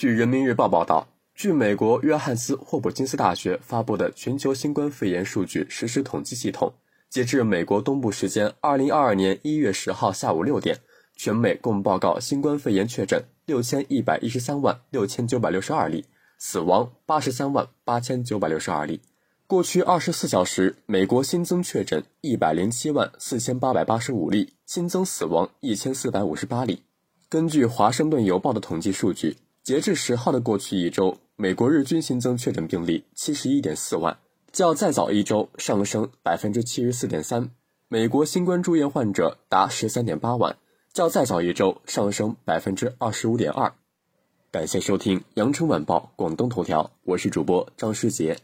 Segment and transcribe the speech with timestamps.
[0.00, 6.72] 据人民日报报道，据美国约翰斯霍普金斯大学发布的全球新冠肺炎数据实时统计系统，
[7.10, 10.78] 截至美国东部时间二零二二年一月十号下午六点，
[11.16, 16.06] 全美共报告新冠肺炎确诊六千一百一十三万六千九百六十二例，
[16.38, 19.02] 死亡八十三万八千九百六十二例。
[19.46, 26.84] 过去二十四小时，美国新增确诊一百零七万四千八百八十五例，新增死亡一千四百五十八例。
[27.28, 34.18] 根据《华盛顿邮报》的统计数据，截至十号的过去一周，美国日均新增确诊病例七十一点四万，
[34.50, 37.50] 较再早一周上升百分之七十四点三。
[37.86, 40.56] 美国新冠住院患者达十三点八万，
[40.94, 43.72] 较再早一周上升百分之二十五点二。
[44.50, 48.38] 感谢收听《羊城晚报广东头条》，我是主播张世杰。